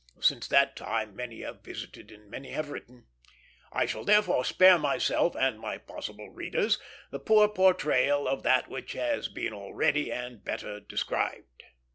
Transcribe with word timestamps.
Since 0.19 0.47
that 0.47 0.75
time 0.75 1.15
many 1.15 1.41
have 1.41 1.61
visited 1.61 2.11
and 2.11 2.27
many 2.27 2.49
have 2.53 2.71
written. 2.71 3.05
I 3.71 3.85
shall 3.85 4.03
therefore 4.03 4.43
spare 4.43 4.79
myself 4.79 5.35
and 5.35 5.59
my 5.59 5.77
possible 5.77 6.31
readers 6.31 6.79
the 7.11 7.19
poor 7.19 7.47
portrayal 7.47 8.27
of 8.27 8.41
that 8.41 8.67
which 8.67 8.93
has 8.93 9.27
been 9.27 9.53
already 9.53 10.11
and 10.11 10.43
better 10.43 10.79
described. 10.79 11.61